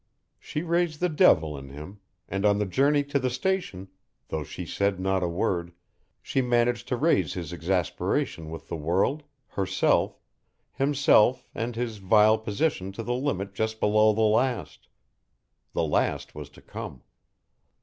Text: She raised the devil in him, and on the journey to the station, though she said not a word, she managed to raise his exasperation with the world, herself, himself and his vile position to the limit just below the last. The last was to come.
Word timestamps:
She 0.39 0.63
raised 0.63 0.99
the 0.99 1.09
devil 1.09 1.55
in 1.59 1.69
him, 1.69 1.99
and 2.27 2.43
on 2.43 2.57
the 2.57 2.65
journey 2.65 3.03
to 3.03 3.19
the 3.19 3.29
station, 3.29 3.87
though 4.29 4.43
she 4.43 4.65
said 4.65 4.99
not 4.99 5.21
a 5.21 5.27
word, 5.27 5.73
she 6.23 6.41
managed 6.41 6.87
to 6.87 6.97
raise 6.97 7.35
his 7.35 7.53
exasperation 7.53 8.49
with 8.49 8.67
the 8.67 8.75
world, 8.75 9.21
herself, 9.49 10.19
himself 10.73 11.47
and 11.53 11.75
his 11.75 11.97
vile 11.99 12.39
position 12.39 12.91
to 12.93 13.03
the 13.03 13.13
limit 13.13 13.53
just 13.53 13.79
below 13.79 14.11
the 14.11 14.21
last. 14.21 14.87
The 15.73 15.83
last 15.85 16.33
was 16.33 16.49
to 16.49 16.63
come. 16.63 17.03